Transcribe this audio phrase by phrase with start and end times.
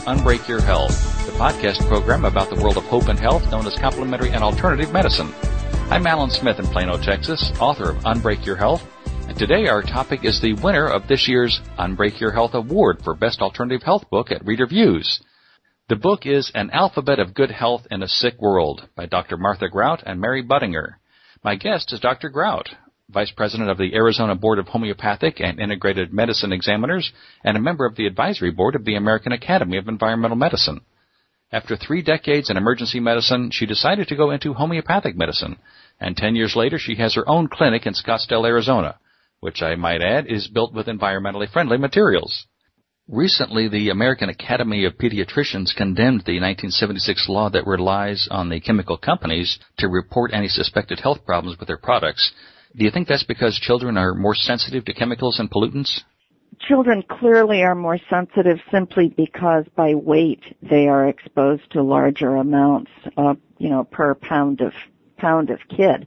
[0.00, 3.74] Unbreak Your Health, the podcast program about the world of hope and health known as
[3.78, 5.32] complementary and alternative medicine.
[5.90, 8.82] I'm Alan Smith in Plano, Texas, author of Unbreak Your Health,
[9.28, 13.14] and today our topic is the winner of this year's Unbreak Your Health Award for
[13.14, 15.22] Best Alternative Health Book at Reader Views.
[15.88, 19.36] The book is An Alphabet of Good Health in a Sick World by Dr.
[19.36, 20.94] Martha Grout and Mary Budinger.
[21.42, 22.30] My guest is Dr.
[22.30, 22.70] Grout,
[23.10, 27.12] Vice President of the Arizona Board of Homeopathic and Integrated Medicine Examiners,
[27.44, 30.80] and a member of the Advisory Board of the American Academy of Environmental Medicine.
[31.52, 35.58] After three decades in emergency medicine, she decided to go into homeopathic medicine,
[36.00, 38.98] and ten years later she has her own clinic in Scottsdale, Arizona,
[39.40, 42.46] which I might add is built with environmentally friendly materials.
[43.06, 48.96] Recently, the American Academy of Pediatricians condemned the 1976 law that relies on the chemical
[48.96, 52.32] companies to report any suspected health problems with their products
[52.76, 56.00] do you think that's because children are more sensitive to chemicals and pollutants?
[56.68, 62.90] Children clearly are more sensitive simply because by weight they are exposed to larger amounts,
[63.16, 64.72] of, you know, per pound of
[65.18, 66.06] pound of kid.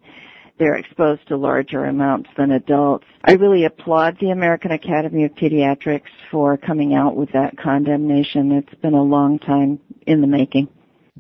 [0.60, 3.06] They're exposed to larger amounts than adults.
[3.24, 8.52] I really applaud the American Academy of Pediatrics for coming out with that condemnation.
[8.52, 10.70] It's been a long time in the making.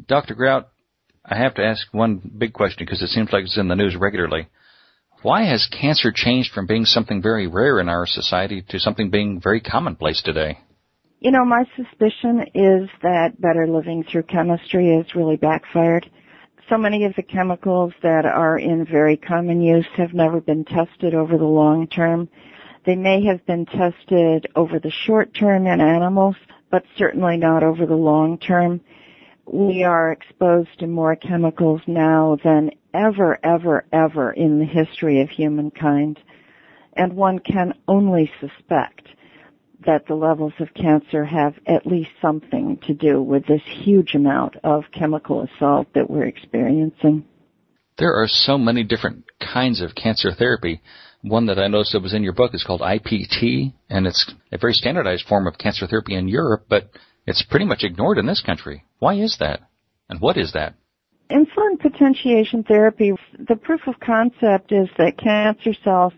[0.08, 0.34] Dr.
[0.34, 0.70] Grout,
[1.24, 3.96] I have to ask one big question because it seems like it's in the news
[3.96, 4.48] regularly.
[5.28, 9.42] Why has cancer changed from being something very rare in our society to something being
[9.42, 10.58] very commonplace today?
[11.20, 16.10] You know, my suspicion is that better living through chemistry has really backfired.
[16.70, 21.14] So many of the chemicals that are in very common use have never been tested
[21.14, 22.30] over the long term.
[22.86, 26.38] They may have been tested over the short term in animals,
[26.72, 28.80] but certainly not over the long term.
[29.46, 35.30] We are exposed to more chemicals now than ever, ever, ever in the history of
[35.30, 36.20] humankind.
[36.94, 39.08] And one can only suspect
[39.86, 44.56] that the levels of cancer have at least something to do with this huge amount
[44.64, 47.24] of chemical assault that we're experiencing.
[48.00, 50.82] There are so many different kinds of cancer therapy.
[51.22, 54.58] One that I noticed that was in your book is called IPT, and it's a
[54.58, 56.90] very standardized form of cancer therapy in Europe, but
[57.26, 58.84] it's pretty much ignored in this country.
[59.00, 59.62] Why is that?
[60.10, 60.76] And what is that?
[61.30, 66.14] Insulin potentiation therapy, the proof of concept is that cancer cells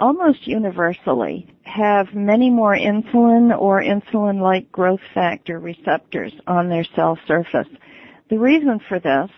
[0.00, 7.68] almost universally have many more insulin or insulin-like growth factor receptors on their cell surface.
[8.30, 9.30] The reason for this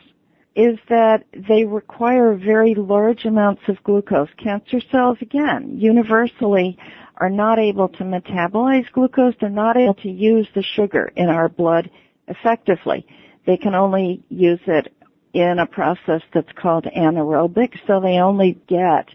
[0.54, 4.28] is that they require very large amounts of glucose.
[4.42, 6.78] Cancer cells, again, universally
[7.16, 9.34] are not able to metabolize glucose.
[9.40, 11.90] They're not able to use the sugar in our blood
[12.28, 13.06] effectively.
[13.46, 14.92] They can only use it
[15.32, 19.08] in a process that's called anaerobic, so they only get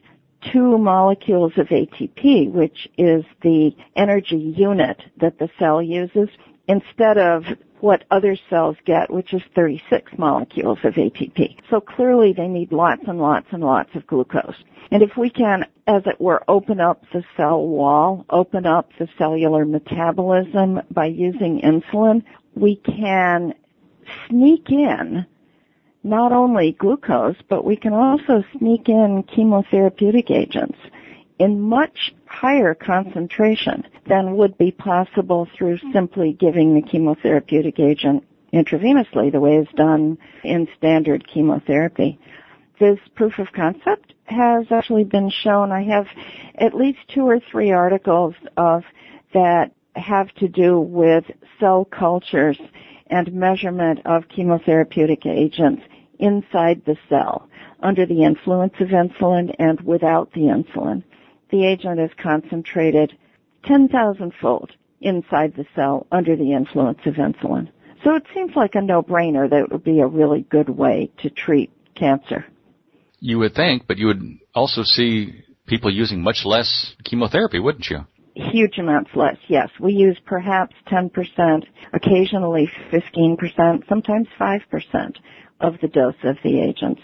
[0.51, 6.29] two molecules of ATP, which is the energy unit that the cell uses,
[6.67, 7.43] instead of
[7.79, 11.57] what other cells get, which is 36 molecules of ATP.
[11.69, 14.55] So clearly they need lots and lots and lots of glucose.
[14.91, 19.07] And if we can, as it were, open up the cell wall, open up the
[19.17, 22.23] cellular metabolism by using insulin,
[22.55, 23.53] we can
[24.27, 25.25] sneak in
[26.05, 30.77] not only glucose, but we can also sneak in chemotherapeutic agents
[31.39, 38.23] in much higher concentration than would be possible through simply giving the chemotherapeutic agent
[38.53, 42.19] intravenously, the way it's done in standard chemotherapy.
[42.79, 45.71] This proof of concept has actually been shown.
[45.71, 46.05] I have
[46.53, 48.83] at least two or three articles of
[49.33, 51.25] that have to do with
[51.59, 52.59] cell cultures
[53.07, 55.83] and measurement of chemotherapeutic agents
[56.19, 57.47] inside the cell
[57.81, 61.03] under the influence of insulin and without the insulin.
[61.51, 63.17] The agent is concentrated
[63.65, 64.71] 10,000 fold
[65.01, 67.69] inside the cell under the influence of insulin.
[68.03, 71.29] So it seems like a no-brainer that it would be a really good way to
[71.29, 72.45] treat cancer.
[73.19, 74.21] You would think, but you would
[74.53, 78.05] also see people using much less chemotherapy, wouldn't you?
[78.35, 79.69] Huge amounts less, yes.
[79.79, 85.15] We use perhaps 10%, occasionally 15%, sometimes 5%
[85.61, 87.01] of the dose of the agents.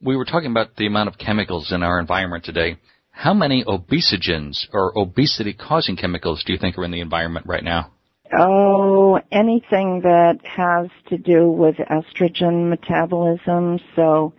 [0.00, 2.76] We were talking about the amount of chemicals in our environment today.
[3.10, 7.64] How many obesogens or obesity causing chemicals do you think are in the environment right
[7.64, 7.92] now?
[8.32, 14.34] Oh, anything that has to do with estrogen metabolism, so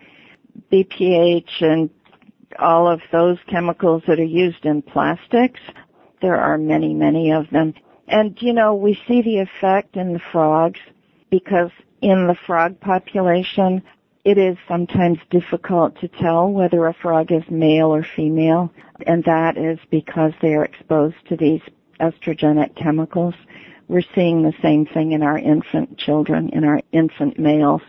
[0.72, 1.89] BPA and
[2.57, 5.60] all of those chemicals that are used in plastics.
[6.21, 7.73] There are many, many of them.
[8.07, 10.79] And you know, we see the effect in the frogs
[11.29, 11.71] because
[12.01, 13.83] in the frog population,
[14.23, 18.71] it is sometimes difficult to tell whether a frog is male or female,
[19.07, 21.62] and that is because they are exposed to these
[22.00, 23.35] estrogenic chemicals.
[23.88, 27.81] we're seeing the same thing in our infant children, in our infant males.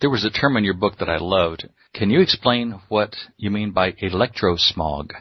[0.00, 1.68] There was a term in your book that I loved.
[1.94, 5.12] Can you explain what you mean by electrosmog?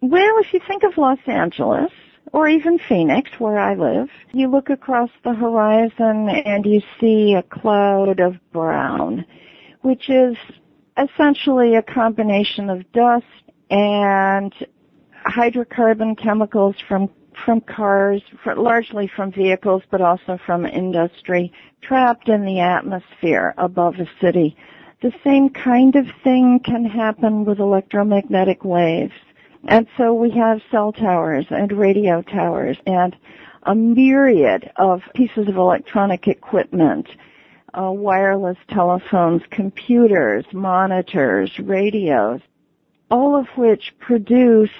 [0.00, 1.90] Well, if you think of Los Angeles,
[2.32, 7.42] or even Phoenix, where I live, you look across the horizon and you see a
[7.42, 9.24] cloud of brown,
[9.82, 10.36] which is
[10.96, 13.24] essentially a combination of dust
[13.70, 14.54] and
[15.26, 17.10] hydrocarbon chemicals from
[17.44, 18.20] from cars,
[18.56, 24.56] largely from vehicles, but also from industry, trapped in the atmosphere above a city.
[25.02, 29.12] The same kind of thing can happen with electromagnetic waves.
[29.66, 33.16] And so we have cell towers and radio towers and
[33.64, 37.08] a myriad of pieces of electronic equipment,
[37.74, 42.40] uh, wireless telephones, computers, monitors, radios,
[43.10, 44.70] all of which produce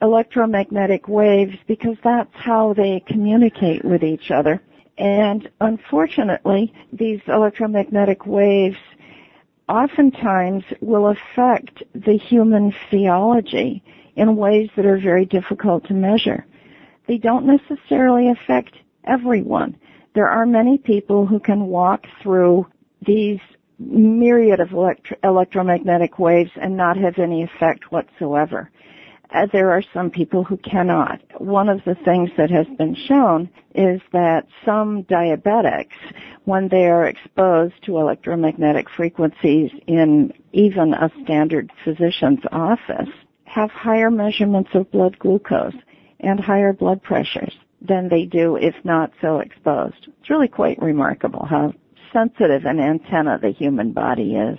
[0.00, 4.60] electromagnetic waves because that's how they communicate with each other.
[4.96, 8.76] And unfortunately, these electromagnetic waves
[9.68, 13.82] oftentimes will affect the human physiology
[14.16, 16.46] in ways that are very difficult to measure.
[17.06, 18.74] They don't necessarily affect
[19.04, 19.76] everyone.
[20.14, 22.66] There are many people who can walk through
[23.04, 23.40] these
[23.78, 28.70] myriad of electro- electromagnetic waves and not have any effect whatsoever.
[29.34, 31.20] Uh, there are some people who cannot.
[31.38, 35.96] One of the things that has been shown is that some diabetics,
[36.44, 43.08] when they are exposed to electromagnetic frequencies in even a standard physician's office,
[43.44, 45.74] have higher measurements of blood glucose
[46.20, 50.08] and higher blood pressures than they do if not so exposed.
[50.20, 51.72] It's really quite remarkable how
[52.12, 54.58] sensitive an antenna the human body is.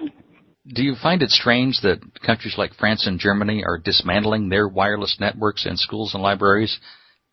[0.67, 5.17] Do you find it strange that countries like France and Germany are dismantling their wireless
[5.19, 6.79] networks in schools and libraries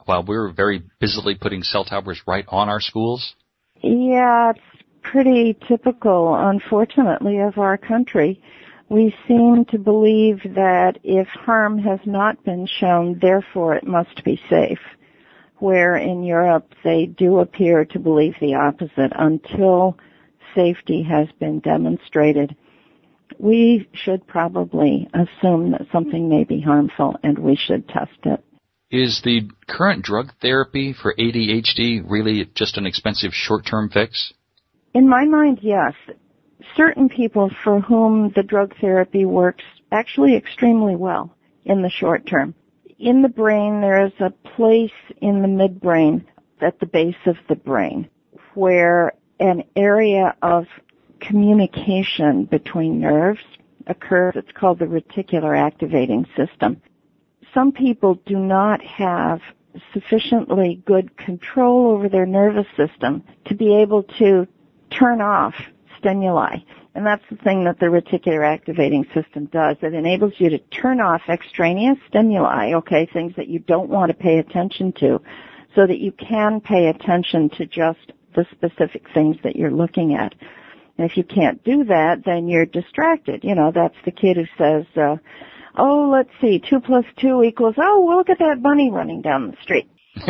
[0.05, 3.35] while we're very busily putting cell towers right on our schools?
[3.83, 8.41] Yeah, it's pretty typical, unfortunately, of our country
[8.93, 14.39] we seem to believe that if harm has not been shown, therefore it must be
[14.51, 14.81] safe.
[15.61, 19.97] Where in Europe they do appear to believe the opposite until
[20.55, 22.55] safety has been demonstrated.
[23.39, 28.45] We should probably assume that something may be harmful and we should test it.
[28.93, 34.33] Is the current drug therapy for ADHD really just an expensive short-term fix?
[34.95, 35.95] In my mind, yes
[36.77, 41.35] certain people for whom the drug therapy works actually extremely well
[41.65, 42.55] in the short term.
[42.99, 44.91] In the brain, there is a place
[45.21, 46.25] in the midbrain
[46.61, 48.09] at the base of the brain
[48.55, 50.67] where an area of
[51.21, 53.41] communication between nerves
[53.87, 54.35] occurs.
[54.37, 56.81] It's called the reticular activating system.
[57.55, 59.41] Some people do not have
[59.93, 64.47] sufficiently good control over their nervous system to be able to
[64.91, 65.55] turn off
[65.99, 66.57] stimuli.
[66.95, 69.77] And that's the thing that the reticular activating system does.
[69.81, 74.15] It enables you to turn off extraneous stimuli, okay, things that you don't want to
[74.15, 75.21] pay attention to,
[75.75, 80.35] so that you can pay attention to just the specific things that you're looking at.
[80.99, 83.43] And if you can't do that, then you're distracted.
[83.43, 85.17] You know, that's the kid who says, uh,
[85.77, 89.51] oh, let's see, two plus two equals, oh, well, look at that bunny running down
[89.51, 89.89] the street.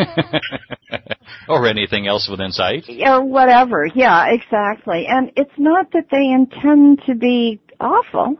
[1.48, 2.84] or anything else within sight.
[2.88, 3.86] Or whatever.
[3.94, 5.06] Yeah, exactly.
[5.08, 8.36] And it's not that they intend to be awful.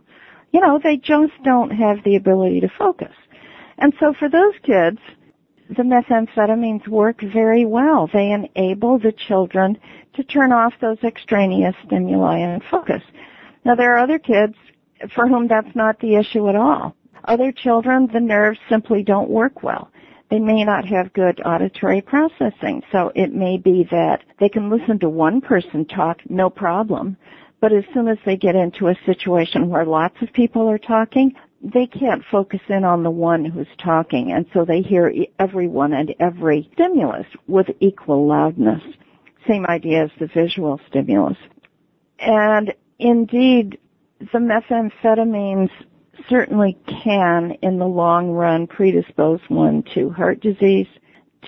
[0.53, 3.13] You know, they just don't have the ability to focus.
[3.79, 4.99] And so for those kids,
[5.69, 8.09] the methamphetamines work very well.
[8.13, 9.79] They enable the children
[10.15, 13.03] to turn off those extraneous stimuli and focus.
[13.65, 14.55] Now there are other kids
[15.15, 16.95] for whom that's not the issue at all.
[17.25, 19.91] Other children, the nerves simply don't work well
[20.33, 22.83] they may not have good auditory processing.
[22.91, 27.19] So it may be that they can listen to one person talk, no problem.
[27.61, 31.35] But as soon as they get into a situation where lots of people are talking,
[31.63, 34.33] they can't focus in on the one who's talking.
[34.33, 38.83] And so they hear everyone and every stimulus with equal loudness.
[39.47, 41.37] Same idea as the visual stimulus.
[42.19, 43.79] And indeed,
[44.33, 45.71] the methamphetamines
[46.29, 50.87] certainly can, in the long run, predispose one to heart disease,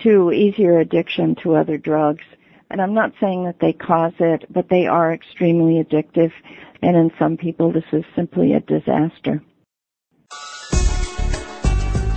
[0.03, 2.23] to easier addiction to other drugs.
[2.69, 6.33] And I'm not saying that they cause it, but they are extremely addictive.
[6.81, 9.41] And in some people, this is simply a disaster.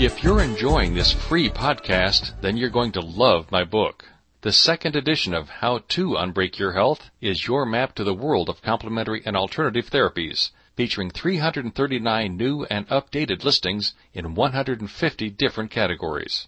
[0.00, 4.04] If you're enjoying this free podcast, then you're going to love my book.
[4.42, 8.48] The second edition of How to Unbreak Your Health is your map to the world
[8.48, 16.46] of complementary and alternative therapies featuring 339 new and updated listings in 150 different categories.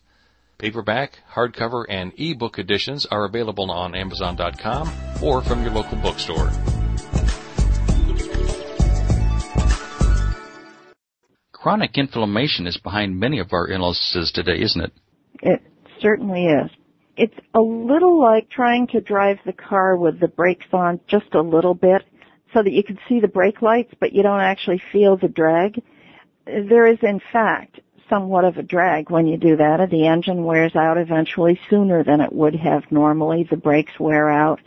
[0.56, 4.88] Paperback, hardcover, and ebook editions are available on Amazon.com
[5.20, 6.48] or from your local bookstore.
[11.50, 14.92] Chronic inflammation is behind many of our illnesses today, isn't it?
[15.42, 15.60] It
[16.00, 16.70] certainly is.
[17.16, 21.42] It's a little like trying to drive the car with the brakes on just a
[21.42, 22.02] little bit
[22.54, 25.82] so that you can see the brake lights, but you don't actually feel the drag.
[26.46, 29.88] There is, in fact, somewhat of a drag when you do that.
[29.90, 33.46] The engine wears out eventually sooner than it would have normally.
[33.48, 34.60] The brakes wear out.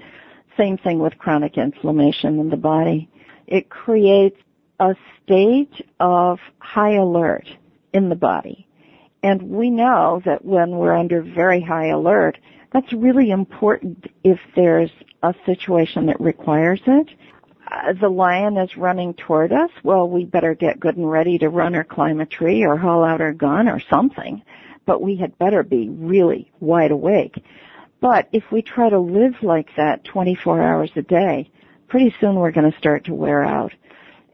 [0.57, 3.09] Same thing with chronic inflammation in the body.
[3.47, 4.37] It creates
[4.79, 7.47] a state of high alert
[7.93, 8.67] in the body.
[9.23, 12.37] And we know that when we're under very high alert,
[12.73, 14.91] that's really important if there's
[15.23, 17.07] a situation that requires it.
[17.71, 21.47] Uh, the lion is running toward us, well, we better get good and ready to
[21.47, 24.43] run or climb a tree or haul out our gun or something.
[24.85, 27.41] But we had better be really wide awake.
[28.01, 31.49] But if we try to live like that 24 hours a day,
[31.87, 33.71] pretty soon we're going to start to wear out.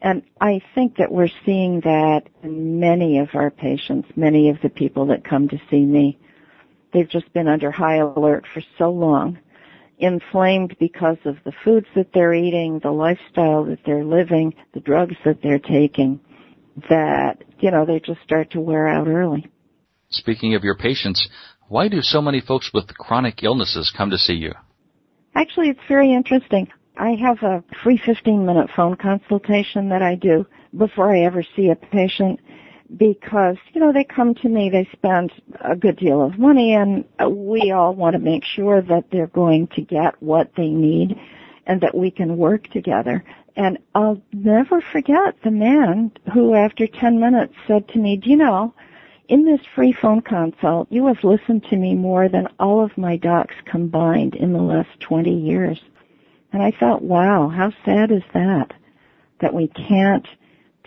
[0.01, 4.69] And I think that we're seeing that in many of our patients, many of the
[4.69, 6.17] people that come to see me.
[6.93, 9.39] They've just been under high alert for so long
[9.99, 15.15] inflamed because of the foods that they're eating, the lifestyle that they're living, the drugs
[15.25, 16.19] that they're taking,
[16.89, 19.45] that, you know, they just start to wear out early.
[20.09, 21.27] Speaking of your patients,
[21.67, 24.53] why do so many folks with chronic illnesses come to see you?
[25.35, 26.67] Actually, it's very interesting.
[26.99, 30.45] I have a free 15 minute phone consultation that I do
[30.77, 32.41] before I ever see a patient
[32.97, 37.05] because, you know, they come to me, they spend a good deal of money and
[37.25, 41.17] we all want to make sure that they're going to get what they need
[41.65, 43.23] and that we can work together.
[43.55, 48.35] And I'll never forget the man who after 10 minutes said to me, do you
[48.35, 48.73] know,
[49.29, 53.15] in this free phone consult, you have listened to me more than all of my
[53.15, 55.79] docs combined in the last 20 years.
[56.51, 58.73] And I thought, wow, how sad is that?
[59.41, 60.27] That we can't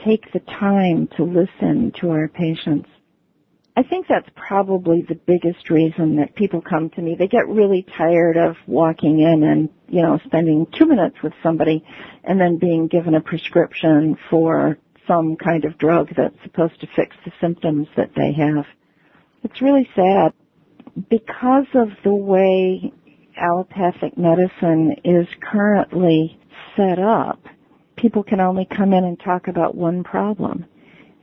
[0.04, 2.88] take the time to listen to our patients.
[3.74, 7.14] I think that's probably the biggest reason that people come to me.
[7.18, 11.82] They get really tired of walking in and, you know, spending two minutes with somebody
[12.22, 14.76] and then being given a prescription for
[15.08, 18.66] some kind of drug that's supposed to fix the symptoms that they have.
[19.42, 20.34] It's really sad.
[21.08, 22.92] Because of the way
[23.36, 26.38] allopathic medicine is currently
[26.76, 27.40] set up,
[27.96, 30.64] people can only come in and talk about one problem.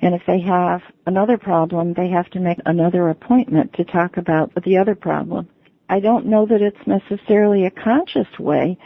[0.01, 4.51] And if they have another problem, they have to make another appointment to talk about
[4.63, 5.49] the other problem.
[5.89, 8.77] I don't know that it's necessarily a conscious way,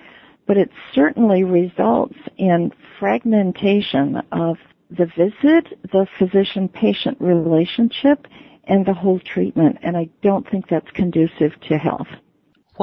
[0.47, 4.57] but it certainly results in fragmentation of
[4.89, 8.27] the visit, the physician-patient relationship,
[8.65, 9.77] and the whole treatment.
[9.81, 12.07] And I don't think that's conducive to health.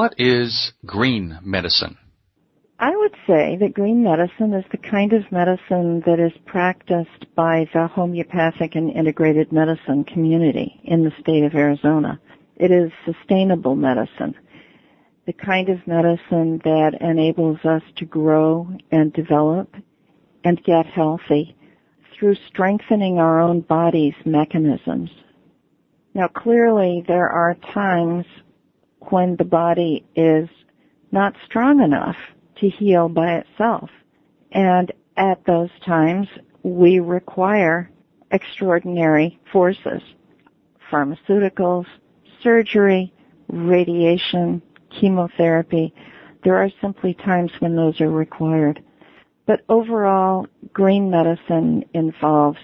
[0.01, 1.99] What is green medicine?
[2.79, 7.69] I would say that green medicine is the kind of medicine that is practiced by
[7.75, 12.19] the homeopathic and integrated medicine community in the state of Arizona.
[12.57, 14.35] It is sustainable medicine.
[15.27, 19.75] The kind of medicine that enables us to grow and develop
[20.45, 21.55] and get healthy
[22.19, 25.11] through strengthening our own body's mechanisms.
[26.15, 28.25] Now clearly there are times
[29.09, 30.49] when the body is
[31.13, 32.17] not strong enough
[32.57, 33.91] to heal by itself.
[34.53, 36.29] And at those times,
[36.63, 37.91] we require
[38.31, 40.03] extraordinary forces.
[40.91, 41.87] Pharmaceuticals,
[42.43, 43.13] surgery,
[43.49, 44.63] radiation,
[45.01, 45.95] chemotherapy.
[46.45, 48.83] There are simply times when those are required.
[49.47, 52.59] But overall, green medicine involves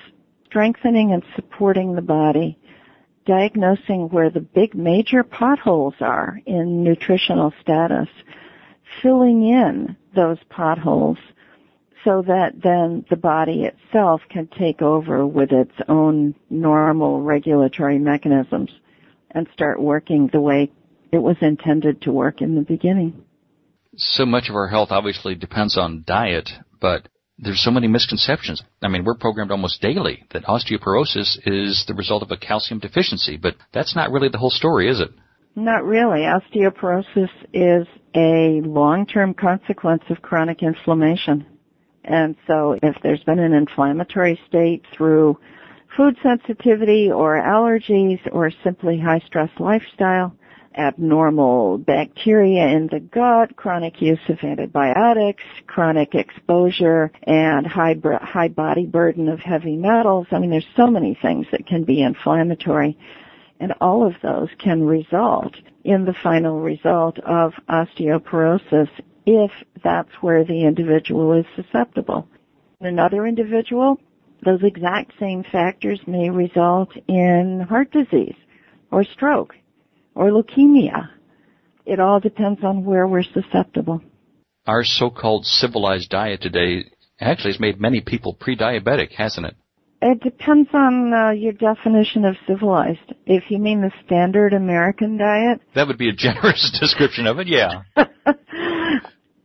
[0.47, 2.59] strengthening and supporting the body,
[3.27, 8.09] diagnosing where the big major potholes are in nutritional status,
[9.03, 11.19] filling in those potholes
[12.05, 18.71] so that then the body itself can take over with its own normal regulatory mechanisms
[19.33, 20.71] and start working the way
[21.13, 23.25] it was intended to work in the beginning.
[23.97, 28.63] So much of our health obviously depends on diet, but there's so many misconceptions.
[28.83, 33.37] I mean, we're programmed almost daily that osteoporosis is the result of a calcium deficiency,
[33.37, 35.11] but that's not really the whole story, is it?
[35.55, 36.21] Not really.
[36.21, 41.47] Osteoporosis is a long-term consequence of chronic inflammation.
[42.05, 45.39] And so if there's been an inflammatory state through
[45.97, 50.35] food sensitivity or allergies or simply high stress lifestyle,
[50.77, 58.87] abnormal bacteria in the gut, chronic use of antibiotics, chronic exposure, and high, high body
[58.87, 60.27] burden of heavy metals.
[60.31, 62.99] I mean, there's so many things that can be inflammatory
[63.59, 65.55] And all of those can result
[65.85, 68.89] in the final result of osteoporosis
[69.25, 69.51] if
[69.83, 72.29] that's where the individual is susceptible.
[72.81, 73.99] In another individual,
[74.45, 78.37] those exact same factors may result in heart disease
[78.91, 79.55] or stroke
[80.17, 81.11] or leukemia.
[81.85, 84.03] It all depends on where we're susceptible.
[84.67, 86.87] Our so-called civilized diet today
[87.21, 89.55] actually has made many people pre-diabetic, hasn't it?
[90.03, 93.15] It depends on uh, your definition of civilized.
[93.25, 97.47] If you mean the standard American diet, that would be a generous description of it.
[97.47, 97.83] Yeah,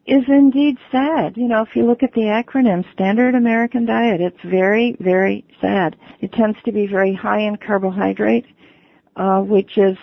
[0.05, 1.37] is indeed sad.
[1.37, 5.95] You know, if you look at the acronym Standard American Diet, it's very, very sad.
[6.19, 8.45] It tends to be very high in carbohydrate,
[9.15, 9.97] uh, which is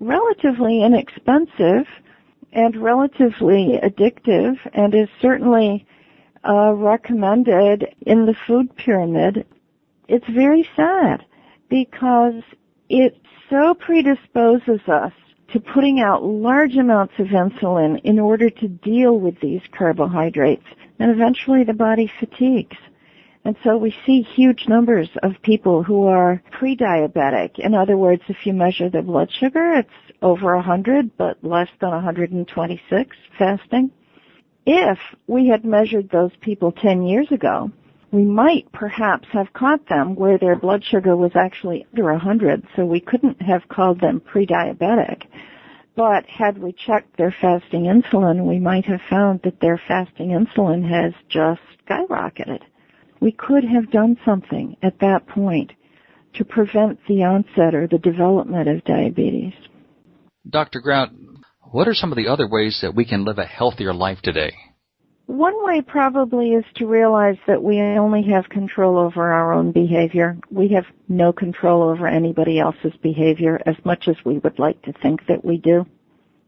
[0.00, 1.86] relatively inexpensive
[2.52, 5.86] and relatively addictive, and is certainly
[6.48, 9.46] uh, recommended in the food pyramid
[10.10, 11.24] it's very sad
[11.68, 12.42] because
[12.88, 13.16] it
[13.48, 15.12] so predisposes us
[15.52, 20.66] to putting out large amounts of insulin in order to deal with these carbohydrates.
[20.98, 22.76] And eventually the body fatigues.
[23.44, 27.58] And so we see huge numbers of people who are pre-diabetic.
[27.58, 29.88] In other words, if you measure their blood sugar, it's
[30.20, 33.90] over 100, but less than 126 fasting.
[34.66, 37.70] If we had measured those people 10 years ago,
[38.12, 42.84] we might perhaps have caught them where their blood sugar was actually under 100, so
[42.84, 45.22] we couldn't have called them pre-diabetic.
[45.96, 50.88] But had we checked their fasting insulin, we might have found that their fasting insulin
[50.88, 52.60] has just skyrocketed.
[53.20, 55.72] We could have done something at that point
[56.34, 59.52] to prevent the onset or the development of diabetes.
[60.48, 60.80] Dr.
[60.80, 61.10] Grout,
[61.70, 64.52] what are some of the other ways that we can live a healthier life today?
[65.26, 70.36] One way probably is to realize that we only have control over our own behavior.
[70.50, 74.92] We have no control over anybody else's behavior as much as we would like to
[74.92, 75.86] think that we do.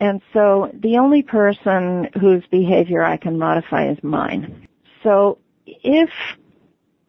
[0.01, 4.67] And so the only person whose behavior I can modify is mine.
[5.05, 6.11] So if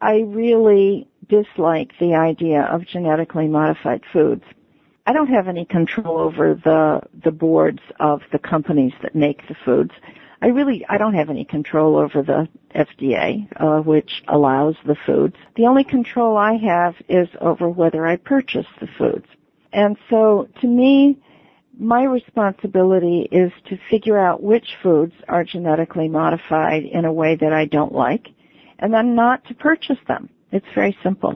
[0.04, 4.44] I really dislike the idea of genetically modified foods,
[5.06, 9.54] I don't have any control over the the boards of the companies that make the
[9.64, 9.92] foods.
[10.42, 15.36] I really, I don't have any control over the FDA, uh, which allows the foods.
[15.56, 19.26] The only control I have is over whether I purchase the foods.
[19.72, 21.18] And so to me,
[21.78, 27.54] my responsibility is to figure out which foods are genetically modified in a way that
[27.54, 28.28] I don't like,
[28.84, 30.28] and then not to purchase them.
[30.52, 31.34] It's very simple.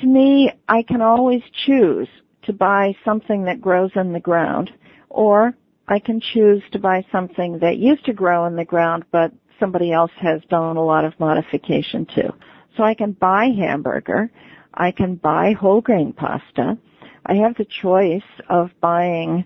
[0.00, 2.08] To me, I can always choose
[2.44, 4.70] to buy something that grows in the ground,
[5.10, 5.54] or
[5.86, 9.92] I can choose to buy something that used to grow in the ground, but somebody
[9.92, 12.32] else has done a lot of modification to.
[12.78, 14.30] So I can buy hamburger.
[14.72, 16.78] I can buy whole grain pasta.
[17.26, 19.44] I have the choice of buying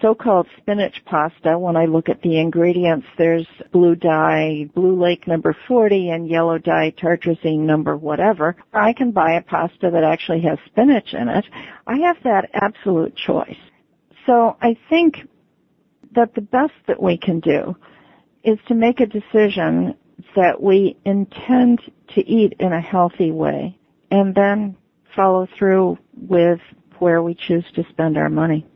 [0.00, 1.58] so-called spinach pasta.
[1.58, 6.58] When I look at the ingredients, there's blue dye, blue lake number 40 and yellow
[6.58, 8.56] dye tartrazine number whatever.
[8.72, 11.44] I can buy a pasta that actually has spinach in it.
[11.86, 13.56] I have that absolute choice.
[14.26, 15.16] So I think
[16.14, 17.76] that the best that we can do
[18.44, 19.94] is to make a decision
[20.36, 21.80] that we intend
[22.14, 23.76] to eat in a healthy way
[24.10, 24.76] and then
[25.16, 26.60] follow through with
[26.98, 28.66] where we choose to spend our money.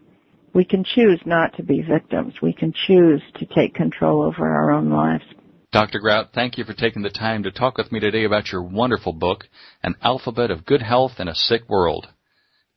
[0.57, 2.41] We can choose not to be victims.
[2.41, 5.25] We can choose to take control over our own lives.
[5.71, 5.99] Dr.
[5.99, 9.13] Grout, thank you for taking the time to talk with me today about your wonderful
[9.13, 9.45] book,
[9.83, 12.07] An Alphabet of Good Health in a Sick World.